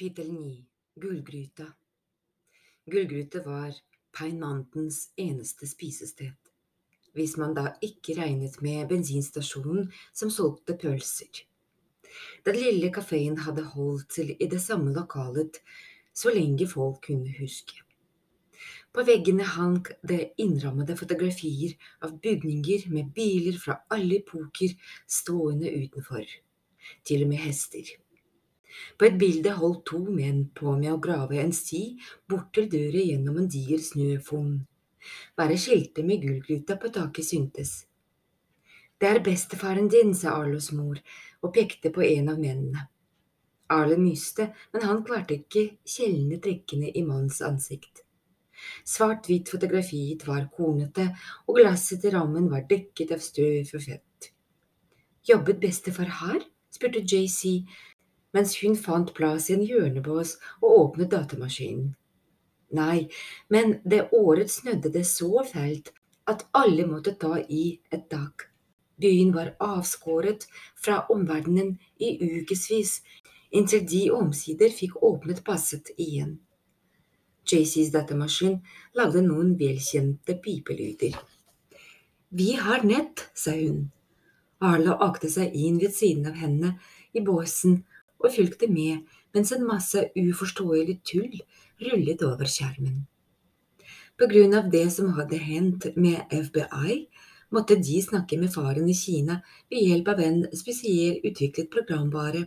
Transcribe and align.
Kapittel 0.00 0.32
9 0.32 0.64
Gullgryta 0.96 1.66
Gullgryte 2.86 3.42
var 3.44 3.74
Pine 4.18 4.40
Mountains 4.40 5.10
eneste 5.16 5.68
spisested, 5.68 6.32
hvis 7.12 7.34
man 7.36 7.52
da 7.52 7.66
ikke 7.84 8.16
regnet 8.16 8.56
med 8.64 8.88
bensinstasjonen 8.88 9.92
som 10.16 10.32
solgte 10.32 10.78
pølser. 10.80 11.42
Den 12.48 12.56
lille 12.62 12.88
kafeen 12.96 13.36
hadde 13.44 13.68
holdt 13.74 14.08
til 14.16 14.32
i 14.32 14.48
det 14.48 14.64
samme 14.64 14.96
lokalet 14.96 15.60
så 16.16 16.32
lenge 16.32 16.72
folk 16.72 17.04
kunne 17.10 17.36
huske. 17.36 17.84
På 18.96 19.04
veggene 19.04 19.52
hang 19.52 19.82
det 20.00 20.30
innrammede 20.40 20.96
fotografier 20.96 21.76
av 22.00 22.16
bygninger 22.24 22.88
med 22.88 23.12
biler 23.12 23.60
fra 23.60 23.82
alle 23.92 24.22
epoker 24.24 24.78
stående 25.04 25.76
utenfor, 25.76 26.24
til 27.04 27.28
og 27.28 27.36
med 27.36 27.50
hester. 27.50 27.98
På 28.98 29.06
et 29.08 29.18
bilde 29.18 29.52
holdt 29.58 29.84
to 29.90 30.00
menn 30.06 30.44
på 30.54 30.74
med 30.78 30.92
å 30.94 31.00
grave 31.02 31.40
en 31.42 31.54
sti 31.54 31.82
bort 32.30 32.52
til 32.56 32.68
døra 32.72 33.02
gjennom 33.02 33.40
en 33.42 33.48
diger 33.50 33.82
snøfonn. 33.82 34.58
Bare 35.36 35.56
skiltet 35.58 36.06
med 36.06 36.22
gullgryta 36.24 36.76
på 36.80 36.92
taket 36.94 37.26
syntes. 37.26 37.72
Det 39.00 39.08
er 39.08 39.22
bestefaren 39.24 39.88
din, 39.88 40.12
sa 40.14 40.36
Arlos 40.36 40.70
mor 40.76 41.00
og 41.40 41.54
pekte 41.56 41.92
på 41.94 42.04
en 42.04 42.28
av 42.28 42.40
mennene. 42.40 42.86
Arlo 43.70 43.96
myste, 43.96 44.50
men 44.74 44.84
han 44.84 45.02
klarte 45.06 45.38
ikke 45.38 45.62
kjelne 45.88 46.40
trekkene 46.42 46.90
i 46.90 47.04
mannens 47.06 47.40
ansikt. 47.46 48.02
Svart-hvitt 48.84 49.48
fotografiet 49.48 50.26
var 50.28 50.48
kornete, 50.52 51.06
og 51.48 51.60
glasset 51.60 52.02
til 52.02 52.12
rammen 52.16 52.50
var 52.52 52.66
dekket 52.68 53.14
av 53.16 53.22
støv 53.24 53.70
og 53.78 53.84
fett. 53.86 54.32
Jobbet 55.28 55.62
bestefar 55.62 56.10
her? 56.20 56.42
spurte 56.70 57.02
JC, 57.02 57.64
mens 58.32 58.56
hun 58.62 58.76
fant 58.76 59.14
plass 59.14 59.48
i 59.50 59.56
en 59.56 59.64
hjørnebås 59.66 60.36
og 60.60 60.76
åpnet 60.76 61.10
datamaskinen. 61.14 61.94
Nei, 62.70 63.08
men 63.50 63.80
det 63.84 64.08
året 64.14 64.50
snødde 64.50 64.92
det 64.94 65.06
så 65.06 65.42
fælt 65.46 65.90
at 66.30 66.46
alle 66.54 66.86
måtte 66.86 67.16
ta 67.18 67.40
i 67.48 67.80
et 67.90 68.06
tak. 68.10 68.46
Byen 69.00 69.32
var 69.34 69.54
avskåret 69.58 70.46
fra 70.76 71.00
omverdenen 71.10 71.78
i 71.98 72.12
ukevis, 72.20 73.00
inntil 73.50 73.82
de 73.88 74.04
omsider 74.14 74.70
fikk 74.70 75.00
åpnet 75.02 75.42
passet 75.44 75.90
igjen. 75.96 76.38
JCs 77.50 77.90
datamaskin 77.94 78.60
lagde 78.94 79.24
noen 79.24 79.56
velkjente 79.58 80.36
pipelyder. 80.44 81.16
Vi 82.30 82.52
har 82.60 82.84
nett, 82.86 83.24
sa 83.34 83.56
hun. 83.56 83.88
Arla 84.62 84.98
akte 85.08 85.30
seg 85.32 85.56
inn 85.56 85.80
ved 85.80 85.96
siden 85.96 86.28
av 86.30 86.36
henne 86.38 86.76
i 87.16 87.24
båsen 87.24 87.80
og 88.20 88.34
fulgte 88.34 88.68
med 88.70 89.06
mens 89.34 89.52
en 89.54 89.66
masse 89.66 90.02
uforståelig 90.18 91.00
tull 91.06 91.40
rullet 91.80 92.22
over 92.26 92.48
skjermen. 92.50 93.06
På 94.20 94.28
grunn 94.28 94.54
av 94.54 94.70
det 94.72 94.86
som 94.92 95.14
hadde 95.16 95.38
hendt 95.40 95.86
med 95.96 96.20
FBI, 96.28 97.06
måtte 97.50 97.78
de 97.80 98.00
snakke 98.04 98.38
med 98.38 98.52
faren 98.52 98.88
i 98.88 98.94
Kina 98.94 99.40
ved 99.70 99.86
hjelp 99.86 100.10
av 100.12 100.20
en 100.26 100.42
spesielt 100.54 101.24
utviklet 101.24 101.70
programvare. 101.72 102.44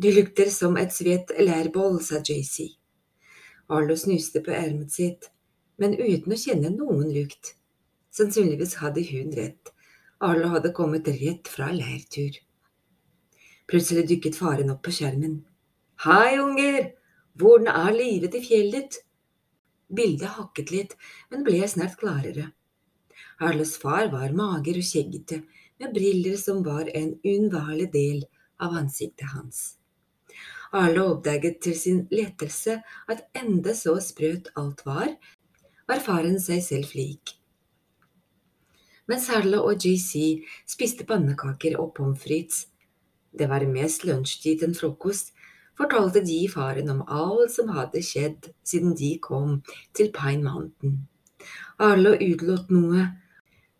Du 0.00 0.08
lukter 0.10 0.48
som 0.50 0.78
et 0.80 0.94
svett 0.96 1.34
lærboll, 1.38 2.00
sa 2.00 2.22
JC. 2.24 2.70
Arlo 3.68 3.94
snuste 4.00 4.40
på 4.42 4.54
ermet 4.56 4.94
sitt, 4.96 5.28
men 5.78 5.92
uten 5.98 6.32
å 6.32 6.38
kjenne 6.40 6.72
noen 6.72 7.12
lukt. 7.12 7.54
Sannsynligvis 8.10 8.78
hadde 8.80 9.04
hun 9.06 9.30
rett. 9.36 9.74
Arlo 10.24 10.50
hadde 10.54 10.72
kommet 10.74 11.08
rett 11.20 11.48
fra 11.48 11.68
leirtur. 11.72 12.40
Plutselig 13.70 14.08
dukket 14.10 14.34
faren 14.34 14.72
opp 14.72 14.82
på 14.82 14.92
skjermen. 14.94 15.36
Hei, 16.02 16.40
unger! 16.42 16.88
Hvordan 17.38 17.68
er 17.70 17.94
livet 17.94 18.34
i 18.34 18.40
fjellet? 18.42 18.96
Bildet 19.86 20.34
hakket 20.34 20.72
litt, 20.74 20.96
men 21.30 21.44
ble 21.46 21.60
snart 21.70 21.94
klarere. 22.00 22.48
Arles 23.38 23.76
far 23.78 24.10
var 24.10 24.34
mager 24.34 24.80
og 24.80 24.86
skjeggete, 24.86 25.44
med 25.78 25.94
briller 25.94 26.34
som 26.36 26.64
var 26.66 26.90
en 26.98 27.12
uunnværlig 27.22 27.86
del 27.94 28.24
av 28.58 28.74
ansiktet 28.80 29.30
hans. 29.36 29.60
Arle 30.74 31.06
oppdaget 31.12 31.62
til 31.62 31.78
sin 31.78 32.02
lettelse 32.10 32.80
at 33.10 33.22
enda 33.38 33.74
så 33.74 33.94
sprøt 34.02 34.50
alt 34.58 34.82
var, 34.86 35.14
var 35.86 36.02
faren 36.02 36.42
seg 36.42 36.62
selv 36.66 36.98
lik. 36.98 37.36
Mens 39.10 39.30
Arle 39.34 39.62
og 39.62 39.78
JC 39.82 40.42
spiste 40.66 41.06
pannekaker 41.06 41.78
og 41.78 41.94
pommes 41.96 42.22
frites, 42.22 42.66
det 43.32 43.48
var 43.50 43.64
mest 43.70 44.04
lunsjtid 44.08 44.64
enn 44.66 44.74
frokost, 44.76 45.32
fortalte 45.78 46.22
de 46.26 46.40
faren 46.52 46.90
om 46.92 47.04
alt 47.08 47.52
som 47.54 47.70
hadde 47.74 48.02
skjedd 48.04 48.50
siden 48.66 48.96
de 48.98 49.14
kom 49.22 49.60
til 49.96 50.10
Pine 50.14 50.44
Mountain. 50.44 50.98
Arlo 51.80 52.12
utelot 52.18 52.72
noe, 52.74 53.06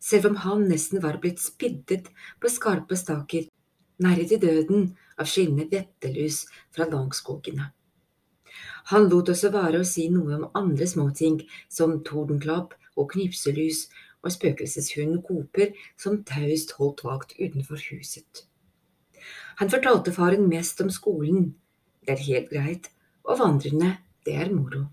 selv 0.00 0.30
om 0.30 0.38
han 0.44 0.64
nesten 0.70 1.02
var 1.02 1.18
blitt 1.20 1.42
spiddet 1.42 2.08
på 2.40 2.52
skarpe 2.52 2.96
staker, 2.96 3.50
nære 4.00 4.28
til 4.30 4.40
døden 4.40 4.86
av 5.20 5.28
skinnende 5.28 5.68
vettelus 5.68 6.46
fra 6.72 6.88
langskogene. 6.88 7.68
Han 8.90 9.10
lot 9.12 9.28
også 9.28 9.50
være 9.54 9.82
å 9.82 9.86
si 9.86 10.08
noe 10.12 10.38
om 10.38 10.46
andre 10.56 10.88
småting, 10.88 11.42
som 11.68 12.00
tordenklapp 12.06 12.72
og 12.96 13.10
knipselus 13.12 13.88
og 14.24 14.32
spøkelseshund 14.34 15.20
Koper 15.26 15.74
som 16.00 16.22
taust 16.28 16.74
holdt 16.78 17.04
vakt 17.04 17.36
utenfor 17.38 17.80
huset. 17.90 18.46
Han 19.60 19.70
fortalte 19.72 20.14
faren 20.14 20.48
mest 20.48 20.81
om 20.84 20.91
skolen, 20.92 21.53
det 22.06 22.16
er 22.16 22.25
helt 22.26 22.50
greit, 22.53 22.91
og 23.28 23.38
vandrene, 23.41 23.98
det 24.26 24.34
er 24.34 24.53
moro. 24.53 24.86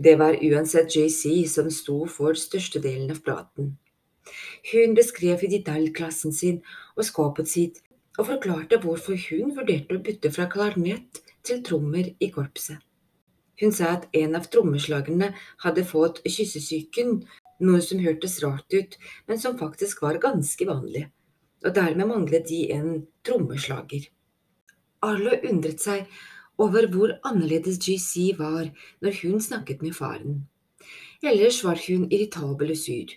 Det 0.00 0.16
var 0.18 0.38
uansett 0.40 0.96
JC 0.96 1.44
som 1.50 1.68
sto 1.70 2.06
for 2.08 2.38
størstedelen 2.38 3.10
av 3.12 3.20
praten. 3.24 3.74
Hun 4.72 4.94
beskrev 4.96 5.44
i 5.44 5.50
detalj 5.52 5.90
klassen 5.96 6.32
sin 6.32 6.62
og 6.96 7.04
skapet 7.08 7.50
sitt, 7.52 7.82
og 8.18 8.26
forklarte 8.28 8.80
hvorfor 8.80 9.16
hun 9.28 9.52
vurderte 9.56 9.96
å 9.96 10.02
bytte 10.04 10.32
fra 10.32 10.48
klarinett 10.50 11.20
til 11.46 11.62
trommer 11.64 12.10
i 12.18 12.30
korpset. 12.32 12.80
Hun 13.60 13.72
sa 13.76 13.92
at 13.98 14.08
en 14.16 14.36
av 14.38 14.48
trommeslagerne 14.52 15.34
hadde 15.64 15.84
fått 15.84 16.22
kyssesyken, 16.24 17.20
noe 17.60 17.80
som 17.84 18.00
hørtes 18.00 18.38
rart 18.44 18.72
ut, 18.72 18.96
men 19.28 19.40
som 19.40 19.58
faktisk 19.60 20.00
var 20.04 20.20
ganske 20.22 20.68
vanlig 20.68 21.10
og 21.64 21.74
dermed 21.76 22.08
manglet 22.08 22.46
de 22.48 22.60
en 22.74 23.02
trommeslager. 23.26 24.08
Arlo 25.04 25.32
undret 25.48 25.80
seg 25.80 26.08
over 26.60 26.86
hvor 26.92 27.12
annerledes 27.24 27.78
GC 27.80 28.34
var 28.38 28.68
når 29.00 29.20
hun 29.22 29.40
snakket 29.40 29.82
med 29.84 29.96
faren. 29.96 30.42
Ellers 31.22 31.62
var 31.64 31.80
hun 31.86 32.08
irritabel 32.08 32.72
og 32.74 32.80
sur. 32.80 33.12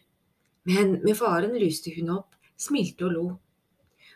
Men 0.67 0.99
med 1.03 1.17
faren 1.19 1.55
lyste 1.59 1.91
hun 1.95 2.11
opp, 2.17 2.35
smilte 2.59 3.07
og 3.07 3.15
lo. 3.15 3.25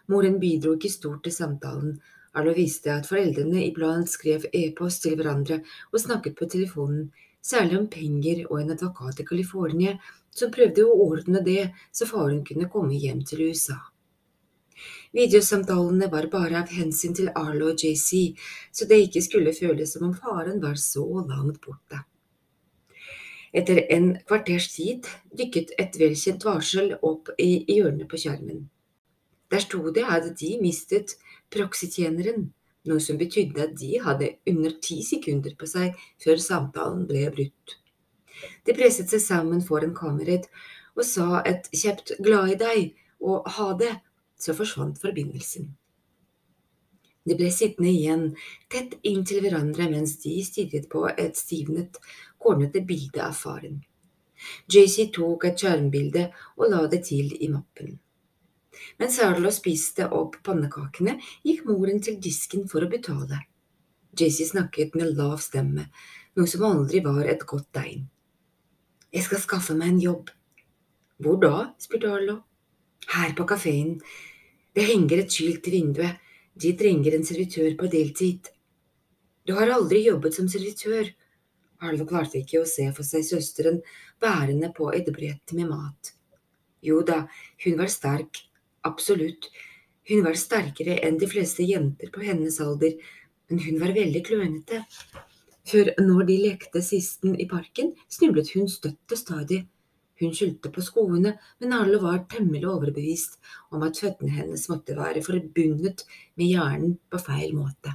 Moren 0.08 0.40
bidro 0.40 0.76
ikke 0.78 0.92
stort 0.92 1.26
til 1.28 1.36
samtalen. 1.36 1.98
Arlo 2.38 2.54
visste 2.56 2.94
at 2.94 3.08
foreldrene 3.10 3.66
iblant 3.66 4.08
skrev 4.12 4.46
e-post 4.54 5.04
til 5.04 5.18
hverandre 5.20 5.60
og 5.92 6.00
snakket 6.04 6.38
på 6.40 6.48
telefonen, 6.52 7.10
særlig 7.44 7.80
om 7.80 7.90
penger 7.92 8.46
og 8.48 8.62
en 8.62 8.76
advokat 8.76 9.20
i 9.24 9.28
California 9.28 9.98
som 10.32 10.54
prøvde 10.54 10.86
å 10.86 10.98
ordne 11.08 11.42
det 11.44 11.70
så 11.92 12.08
faren 12.08 12.44
kunne 12.48 12.70
komme 12.72 12.96
hjem 12.96 13.24
til 13.28 13.48
USA. 13.50 13.80
Videosamtalene 15.16 16.10
var 16.12 16.30
bare 16.34 16.62
av 16.62 16.74
hensyn 16.74 17.16
til 17.18 17.32
Arlo 17.36 17.72
og 17.72 17.84
JC, 17.84 18.38
så 18.72 18.86
det 18.90 19.00
ikke 19.08 19.24
skulle 19.26 19.56
føles 19.56 19.96
som 19.96 20.08
om 20.10 20.16
faren 20.16 20.62
var 20.64 20.78
så 20.82 21.06
langt 21.24 21.60
borte. 21.64 22.04
Etter 23.56 23.86
en 23.96 24.12
kvarters 24.28 24.68
tid 24.74 25.08
dykket 25.38 25.72
et 25.82 25.96
velkjent 25.98 26.44
varsel 26.46 26.94
opp 27.02 27.32
i 27.42 27.64
hjørnet 27.72 28.10
på 28.12 28.20
skjermen. 28.22 28.68
Der 29.52 29.64
sto 29.64 29.80
det 29.96 30.04
at 30.04 30.28
de 30.42 30.58
mistet 30.60 31.16
proxy-tjeneren, 31.54 32.50
noe 32.88 33.04
som 33.04 33.19
betydde 33.19 33.63
at 33.63 33.75
de 33.80 34.00
hadde 34.04 34.34
under 34.51 34.75
ti 34.84 35.00
sekunder 35.04 35.56
på 35.60 35.68
seg 35.69 35.96
før 36.24 36.42
samtalen 36.44 37.06
ble 37.07 37.24
brutt. 37.34 37.78
De 38.68 38.75
presset 38.78 39.10
seg 39.10 39.24
sammen 39.24 39.63
foran 39.66 39.96
kammeret 39.98 40.50
og 40.98 41.06
sa 41.07 41.42
et 41.48 41.69
kjapt 41.74 42.18
glad 42.24 42.54
i 42.54 42.60
deg 42.60 42.84
og 43.24 43.48
ha 43.57 43.72
det 43.80 43.94
så 44.38 44.56
forsvant 44.57 45.00
forbindelsen. 45.01 45.72
De 47.28 47.36
ble 47.36 47.50
sittende 47.51 47.92
igjen 47.92 48.25
tett 48.72 48.95
inntil 49.07 49.42
hverandre 49.44 49.89
mens 49.92 50.16
de 50.24 50.38
stirret 50.48 50.88
på 50.92 51.04
et 51.10 51.36
stivnet, 51.36 52.00
kornete 52.39 52.84
bilde 52.88 53.24
av 53.24 53.36
faren. 53.36 53.81
JC 54.72 55.10
tok 55.16 55.48
et 55.50 55.60
skjermbilde 55.60 56.28
og 56.56 56.69
la 56.72 56.86
det 56.92 57.01
til 57.10 57.34
i 57.42 57.50
mappen. 57.51 57.98
Mens 59.01 59.18
Arlo 59.25 59.50
spiste 59.51 60.07
opp 60.13 60.38
pannekakene, 60.45 61.18
gikk 61.44 61.66
moren 61.68 62.00
til 62.06 62.19
disken 62.22 62.68
for 62.69 62.86
å 62.86 62.92
betale. 62.92 63.42
JC 64.18 64.45
snakket 64.54 64.95
med 64.98 65.18
lav 65.18 65.42
stemme, 65.44 65.89
noe 66.38 66.50
som 66.50 66.66
aldri 66.69 67.01
var 67.06 67.25
et 67.25 67.44
godt 67.50 67.68
tegn. 67.75 68.06
Jeg 69.13 69.25
skal 69.25 69.42
skaffe 69.42 69.75
meg 69.78 69.95
en 69.95 70.04
jobb. 70.04 70.31
Hvor 71.24 71.42
da? 71.42 71.56
spurte 71.81 72.13
Arlo. 72.13 72.42
Her 73.13 73.33
på 73.38 73.45
kafeen. 73.48 73.98
Det 74.75 74.86
henger 74.88 75.24
et 75.24 75.33
skilt 75.33 75.68
i 75.69 75.77
vinduet. 75.77 76.19
De 76.57 76.74
trenger 76.77 77.15
en 77.15 77.25
servitør 77.25 77.75
på 77.77 77.89
deltid. 77.94 78.50
Du 79.48 79.54
har 79.56 79.69
aldri 79.71 80.01
jobbet 80.07 80.36
som 80.36 80.50
servitør. 80.51 81.13
Harlow 81.80 82.07
klarte 82.09 82.42
ikke 82.42 82.63
å 82.63 82.68
se 82.68 82.88
for 82.95 83.06
seg 83.06 83.25
søsteren 83.27 83.80
bærende 84.21 84.71
på 84.75 84.89
et 84.98 85.07
brett 85.13 85.54
med 85.54 85.69
mat. 85.69 86.13
Jo 86.81 87.04
da, 87.06 87.24
hun 87.63 87.77
var 87.77 87.92
sterk, 87.94 88.42
absolutt, 88.86 89.50
hun 90.10 90.24
var 90.25 90.38
sterkere 90.39 90.98
enn 91.06 91.18
de 91.21 91.30
fleste 91.30 91.65
jenter 91.68 92.12
på 92.13 92.24
hennes 92.25 92.60
alder, 92.63 92.98
men 93.50 93.62
hun 93.63 93.80
var 93.81 93.95
veldig 93.95 94.24
klønete. 94.25 94.81
For 95.68 95.92
når 96.00 96.27
de 96.30 96.38
lekte 96.45 96.81
sisten 96.86 97.36
i 97.39 97.48
parken, 97.50 97.94
snublet 98.07 98.53
hun 98.56 98.69
støtt 98.71 99.13
og 99.13 99.19
stadig. 99.19 99.65
Hun 100.18 100.34
skyldte 100.34 100.72
på 100.74 100.81
skoene, 100.81 101.36
men 101.62 101.75
Arlo 101.78 102.00
var 102.02 102.24
temmelig 102.31 102.66
overbevist 102.69 103.38
om 103.74 103.86
at 103.86 104.00
føttene 104.02 104.34
hennes 104.34 104.66
måtte 104.72 104.98
være 104.98 105.22
forbundet 105.25 106.04
med 106.40 106.50
hjernen 106.50 106.98
på 107.12 107.22
feil 107.22 107.54
måte. 107.58 107.94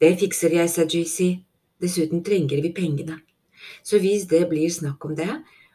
Det 0.00 0.14
fikser 0.20 0.54
jeg, 0.54 0.70
sa 0.72 0.86
JC, 0.86 1.42
dessuten 1.82 2.22
trenger 2.24 2.62
vi 2.64 2.72
pengene. 2.72 3.18
Så 3.82 3.98
hvis 4.00 4.28
det 4.30 4.44
blir 4.50 4.70
snakk 4.72 5.04
om 5.04 5.16
det, 5.18 5.32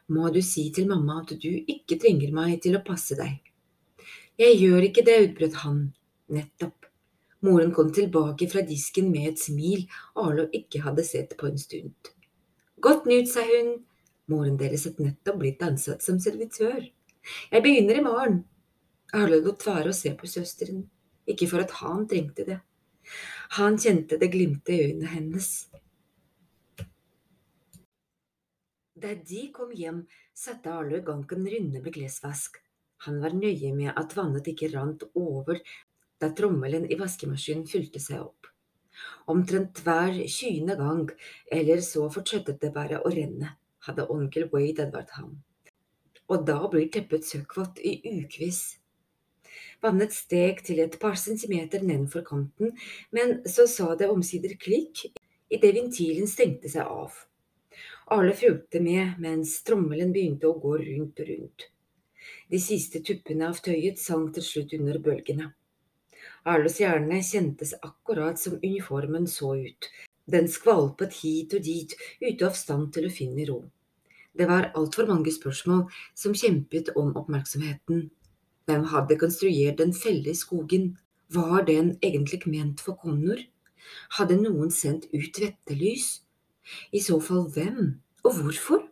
må 0.08 0.30
du 0.32 0.40
si 0.44 0.70
til 0.74 0.88
mamma 0.88 1.20
at 1.22 1.34
du 1.40 1.50
ikke 1.50 1.98
trenger 2.00 2.32
meg 2.34 2.58
til 2.64 2.76
å 2.76 2.82
passe 2.84 3.16
deg. 3.18 3.38
Jeg 4.40 4.58
gjør 4.58 4.88
ikke 4.88 5.04
det, 5.06 5.20
utbrøt 5.28 5.60
han. 5.62 5.84
Nettopp. 6.34 6.88
Moren 7.44 7.74
kom 7.76 7.92
tilbake 7.92 8.48
fra 8.48 8.64
disken 8.64 9.10
med 9.12 9.34
et 9.34 9.40
smil 9.42 9.84
Arlo 10.16 10.46
ikke 10.56 10.80
hadde 10.86 11.04
sett 11.04 11.34
på 11.36 11.50
en 11.50 11.60
stund. 11.60 11.92
Godt 12.80 13.04
nytt, 13.08 13.28
sa 13.30 13.44
hun, 13.44 13.76
Moren 14.32 14.56
deres 14.56 14.86
het 14.88 15.00
nettopp 15.02 15.40
blitt 15.42 15.62
ansatt 15.64 16.04
som 16.04 16.16
servitør. 16.22 16.80
Jeg 17.52 17.64
begynner 17.64 17.98
i 18.00 18.04
morgen. 18.04 18.38
Arle 19.14 19.40
lot 19.44 19.62
være 19.66 19.92
å 19.92 19.96
se 19.96 20.14
på 20.16 20.28
søsteren, 20.28 20.80
ikke 21.28 21.48
for 21.50 21.62
at 21.64 21.74
han 21.82 22.06
trengte 22.08 22.46
det. 22.48 22.58
Han 23.58 23.76
kjente 23.78 24.16
det 24.20 24.30
glimte 24.32 24.72
i 24.72 24.86
øynene 24.88 25.10
hennes. 25.12 25.48
Da 29.04 29.12
de 29.28 29.42
kom 29.52 29.74
hjem, 29.76 30.06
satte 30.32 30.72
Arlo 30.72 30.96
i 30.96 31.04
gang 31.04 31.26
en 31.36 31.50
runde 31.52 31.82
med 31.84 31.94
klesvask. 31.94 32.56
Han 33.04 33.20
var 33.20 33.36
nøye 33.36 33.74
med 33.76 33.92
at 33.92 34.16
vannet 34.16 34.48
ikke 34.48 34.70
rant 34.72 35.04
over 35.12 35.60
da 36.22 36.30
trommelen 36.32 36.86
i 36.88 36.96
vaskemaskinen 36.96 37.68
fylte 37.68 38.00
seg 38.00 38.22
opp. 38.24 38.48
Omtrent 39.28 39.82
hver 39.84 40.16
tjuende 40.30 40.78
gang, 40.80 41.10
eller 41.52 41.84
så 41.84 42.06
fortsatte 42.14 42.56
det 42.62 42.72
bare 42.72 43.02
å 43.04 43.12
renne 43.12 43.52
hadde 43.86 44.06
onkel 44.10 44.48
Wade 44.52 44.86
advart 44.86 45.12
ham. 45.18 45.34
Og 46.28 46.46
da 46.48 46.58
blir 46.72 46.88
teppet 46.92 47.26
søkkvått 47.28 47.82
i 47.84 47.98
ukevis. 48.04 48.62
Vannet 49.84 50.14
steg 50.16 50.62
til 50.64 50.80
et 50.80 50.96
par 51.00 51.18
centimeter 51.20 51.82
nedenfor 51.84 52.24
kanten, 52.24 52.72
men 53.12 53.42
så 53.44 53.66
sa 53.68 53.92
det 53.94 54.08
omsider 54.08 54.56
klikk 54.60 55.04
idet 55.52 55.74
ventilen 55.76 56.28
stengte 56.30 56.70
seg 56.72 56.88
av. 56.88 57.12
Alle 58.14 58.32
fulgte 58.36 58.80
med 58.84 59.20
mens 59.20 59.58
trommelen 59.64 60.12
begynte 60.12 60.48
å 60.48 60.58
gå 60.60 60.76
rundt 60.80 61.20
og 61.20 61.28
rundt. 61.28 61.68
De 62.48 62.60
siste 62.60 63.00
tuppene 63.04 63.48
av 63.48 63.60
tøyet 63.64 64.00
sank 64.00 64.34
til 64.36 64.44
slutt 64.44 64.74
under 64.78 64.98
bølgene. 65.04 65.50
Arlos 66.48 66.80
hjerne 66.80 67.20
kjentes 67.24 67.74
akkurat 67.80 68.40
som 68.40 68.58
uniformen 68.62 69.28
så 69.28 69.54
ut, 69.56 69.88
den 70.28 70.48
skvalpet 70.48 71.20
hit 71.20 71.56
og 71.56 71.64
dit, 71.64 71.96
ute 72.20 72.48
av 72.48 72.56
stand 72.56 72.92
til 72.96 73.08
å 73.08 73.12
finne 73.12 73.48
ro. 73.48 73.60
Det 74.34 74.46
var 74.50 74.70
altfor 74.74 75.06
mange 75.08 75.32
spørsmål 75.32 75.84
som 76.18 76.34
kjempet 76.34 76.90
om 76.98 77.12
oppmerksomheten. 77.16 78.08
Hvem 78.66 78.86
hadde 78.90 79.18
konstruert 79.20 79.78
den 79.78 79.92
felle 79.94 80.32
i 80.32 80.38
skogen? 80.38 80.96
Var 81.34 81.66
den 81.68 81.94
egentlig 82.02 82.42
ment 82.46 82.82
for 82.84 82.98
Connor? 83.00 83.38
Hadde 84.18 84.40
noen 84.40 84.72
sendt 84.74 85.06
ut 85.12 85.40
vettelys? 85.40 86.24
I 86.92 87.00
så 87.04 87.20
fall 87.20 87.46
hvem, 87.54 88.00
og 88.24 88.40
hvorfor? 88.40 88.86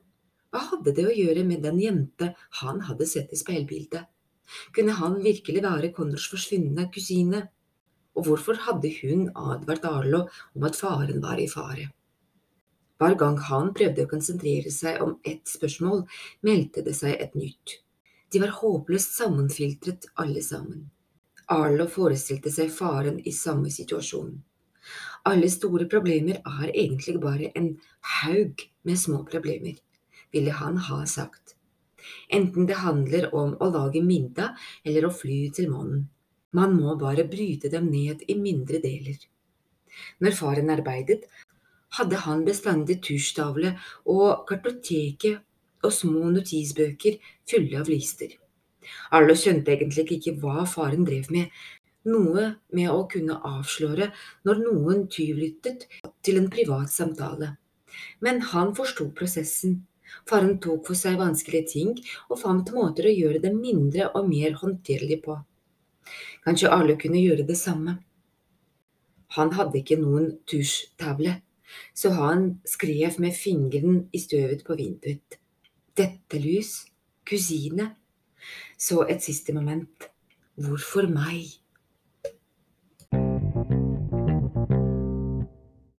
Hva 0.52 0.66
hadde 0.68 0.92
det 0.94 1.06
å 1.08 1.16
gjøre 1.16 1.46
med 1.48 1.64
den 1.64 1.80
jente 1.80 2.34
han 2.60 2.82
hadde 2.84 3.08
sett 3.08 3.32
i 3.32 3.40
speilbildet? 3.40 4.04
Kunne 4.76 4.98
han 4.98 5.22
virkelig 5.24 5.62
være 5.64 5.94
Connors 5.96 6.28
forsvunne 6.28 6.90
kusine? 6.92 7.46
og 8.14 8.26
hvorfor 8.28 8.58
hadde 8.66 8.92
hun 9.00 9.28
advart 9.36 9.84
Arlo 9.88 10.26
om 10.56 10.64
at 10.68 10.76
faren 10.76 11.22
var 11.24 11.40
i 11.40 11.48
fare? 11.48 11.88
Hver 13.02 13.16
gang 13.18 13.34
han 13.48 13.72
prøvde 13.74 14.04
å 14.04 14.08
konsentrere 14.12 14.70
seg 14.70 15.00
om 15.02 15.16
ett 15.26 15.48
spørsmål, 15.50 16.04
meldte 16.46 16.84
det 16.86 16.92
seg 16.94 17.16
et 17.24 17.32
nytt. 17.34 17.80
De 18.30 18.38
var 18.38 18.52
håpløst 18.60 19.16
sammenfiltret 19.16 20.06
alle 20.22 20.38
sammen. 20.46 20.84
Arlo 21.50 21.88
forestilte 21.90 22.52
seg 22.54 22.70
faren 22.70 23.18
i 23.26 23.34
samme 23.34 23.74
situasjon. 23.74 24.30
Alle 25.26 25.50
store 25.50 25.88
problemer 25.90 26.38
er 26.46 26.70
egentlig 26.70 27.18
bare 27.26 27.50
en 27.58 27.72
haug 28.20 28.62
med 28.86 29.02
små 29.02 29.24
problemer, 29.26 29.82
ville 30.30 30.54
han 30.62 30.78
ha 30.86 31.02
sagt. 31.02 31.56
Enten 32.30 32.70
det 32.70 32.84
handler 32.86 33.32
om 33.34 33.56
å 33.58 33.74
lage 33.80 34.06
middag 34.06 34.54
eller 34.86 35.10
å 35.10 35.16
fly 35.24 35.48
til 35.58 35.74
månen. 35.74 36.06
Man 36.54 36.78
må 36.78 36.94
bare 37.02 37.26
bryte 37.26 37.66
dem 37.72 37.90
ned 37.90 38.22
i 38.30 38.38
mindre 38.38 38.78
deler. 38.78 39.18
Når 40.22 40.38
faren 40.38 40.70
arbeidet, 40.70 41.26
hadde 41.98 42.20
han 42.24 42.44
bestandig 42.46 43.00
tusjtavle 43.06 43.74
og 44.12 44.46
kartoteket 44.48 45.42
og 45.82 45.92
små 45.94 46.30
notisbøker 46.32 47.18
fulle 47.50 47.80
av 47.80 47.90
lister. 47.90 48.34
Arlo 49.14 49.34
skjønte 49.38 49.74
egentlig 49.74 50.06
ikke 50.16 50.36
hva 50.42 50.64
faren 50.68 51.06
drev 51.06 51.30
med, 51.34 51.50
noe 52.08 52.46
med 52.74 52.90
å 52.90 53.04
kunne 53.10 53.38
avsløre 53.46 54.08
når 54.48 54.62
noen 54.64 55.06
tyvlyttet 55.12 55.86
til 56.24 56.40
en 56.40 56.48
privat 56.50 56.90
samtale. 56.90 57.52
Men 58.24 58.40
han 58.52 58.72
forsto 58.74 59.10
prosessen. 59.14 59.82
Faren 60.28 60.58
tok 60.60 60.88
for 60.88 60.98
seg 60.98 61.20
vanskelige 61.20 61.68
ting 61.72 61.92
og 62.28 62.40
fant 62.42 62.72
måter 62.74 63.08
å 63.08 63.14
gjøre 63.14 63.40
dem 63.44 63.60
mindre 63.62 64.10
og 64.18 64.28
mer 64.28 64.58
håndterlig 64.60 65.22
på. 65.24 65.38
Kanskje 66.44 66.72
Arlo 66.74 66.98
kunne 67.00 67.22
gjøre 67.22 67.46
det 67.48 67.56
samme. 67.56 67.96
Han 69.38 69.54
hadde 69.56 69.78
ikke 69.80 69.96
noen 70.00 70.34
tusjtavle, 70.50 71.38
så 71.94 72.12
han 72.16 72.60
skrev 72.68 73.18
med 73.22 73.36
fingeren 73.36 74.06
i 74.12 74.20
støvet 74.22 74.64
på 74.66 74.76
vinduet. 74.78 75.38
Dette 75.96 76.40
lys, 76.40 76.86
kusine. 77.28 77.92
Så 78.78 79.04
et 79.08 79.22
siste 79.22 79.54
moment. 79.54 80.08
Hvorfor 80.58 81.06
meg? 81.08 81.61